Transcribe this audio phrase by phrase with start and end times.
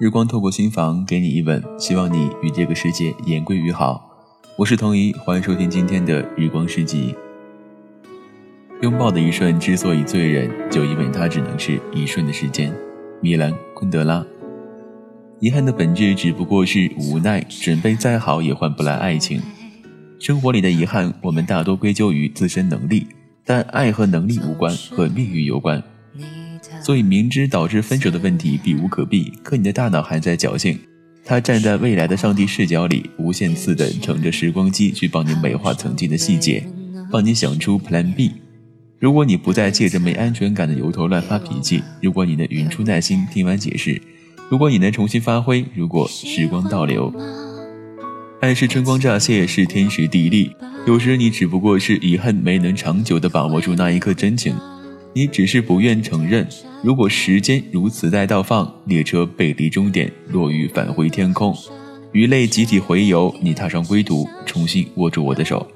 [0.00, 4.16] 日光透过心房给你一吻，希望你与这个世界言归于好。
[4.56, 7.14] 我是童怡，欢迎收听今天的日光诗集。
[8.80, 12.74] 拥抱的一瞬之所以醉人，就因为它只能是一瞬的时间。
[13.20, 14.24] 米兰昆德拉。
[15.38, 19.42] 遗憾的本质只不过是无奈，准备再好也换不来爱情。
[20.18, 23.06] 生活里的遗憾，我们大多归咎于自身能力，
[23.44, 25.82] 但爱和能力无关，和命运有关。
[26.82, 30.78] 所以，明知导致分手的问题避无可避，可你的大脑还在侥幸。
[31.24, 36.66] 他站在未来的上帝视角里，无限次的乘着时光机去帮你美化曾经的细节，
[37.10, 38.32] 帮你想出 Plan B。
[38.98, 44.00] 如果你不再借着没安全感的由头乱发脾气，如果你能匀出耐心听完解释，
[44.50, 47.12] 如果你能重新发挥，如果时光倒流，
[48.40, 50.50] 爱是春光乍泄，是天时地利。
[50.86, 54.54] 有时你只不过是遗憾没能长久的把握住那一刻真情。
[55.12, 56.46] 你只是不愿承认，
[56.82, 61.52] 如果时间如此在倒放，列车背离终点，落雨返回天空，
[62.12, 65.66] 鱼类集体回游，你踏上归途，重新握住我的手。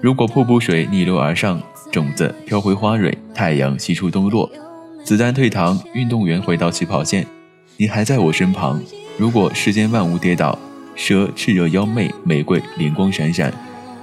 [0.00, 4.48] 如果瀑布水逆流而上，种子飘回花蕊，太阳西出东落，
[5.02, 7.26] 子弹退堂，运动员回到起跑线，
[7.76, 8.80] 你还在我身旁。
[9.18, 10.56] 如果世间万物跌倒，
[10.94, 13.52] 蛇炽热妖媚，玫瑰灵光闪闪，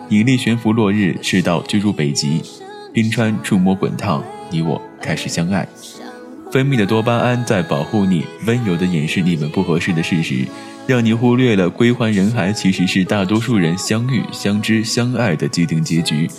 [0.09, 2.41] 引力悬浮落日，赤道居住北极，
[2.91, 4.21] 冰川触摸滚烫。
[4.53, 5.67] 你我开始相爱，
[6.51, 10.45] 分泌的多巴胺在保护你，温柔地掩饰你们不合适的事实，
[10.85, 16.29] 让你忽略了归还人海其实是大多数人相遇、相知、相爱的既定结局。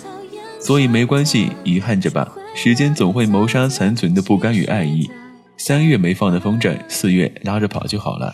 [0.61, 5.09] 所以没关系，遗憾着吧，时间总会谋杀残存的不甘与爱意。
[5.57, 8.33] 三月没放的风筝，四月拉着跑就好了。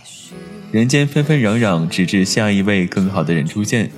[0.71, 3.89] 人间纷纷攘攘，直至下一位更好的人出现。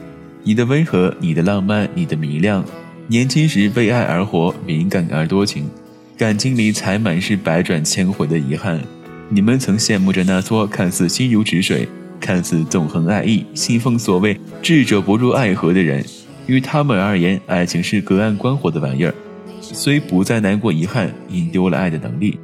[0.44, 2.64] 你的温和，你的浪漫，你的明亮。
[3.08, 5.70] 年轻时为爱而活，敏感而多情，
[6.18, 8.80] 感情里才满是百转千回的遗憾。
[9.28, 11.88] 你们曾羡慕着那撮看似心如止水、
[12.20, 16.04] 看似纵横爱意、信奉所谓智者不入爱河的人，
[16.48, 19.14] 于他们而言，爱情是隔岸观火的玩意儿。
[19.60, 22.40] 虽不再难过遗憾，因丢了爱的能力。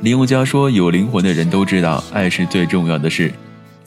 [0.00, 3.30] 林宥嘉说：“有灵魂的人都知道，爱是最重要的事。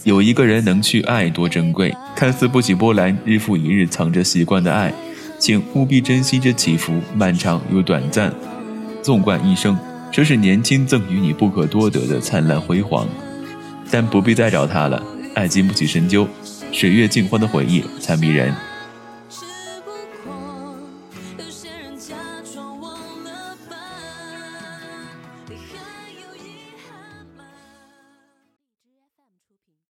[0.03, 1.93] 有一个人能去爱，多珍贵。
[2.15, 4.93] 看似不起波澜，日复一日藏着习惯的爱。”
[5.37, 8.33] 请务必珍惜这起伏漫长又短暂
[9.01, 9.77] 纵贯一生
[10.11, 13.07] 这是年轻赠予你不可多得的灿烂辉煌。
[13.91, 15.01] 但不必再找他了
[15.35, 16.27] 爱经不起深究
[16.71, 18.53] 水月镜花的回忆才迷人。
[19.29, 19.45] 只
[19.85, 20.77] 不过
[21.37, 22.15] 有些人假
[22.53, 22.91] 装忘
[23.23, 23.77] 了吧
[25.49, 25.94] 你还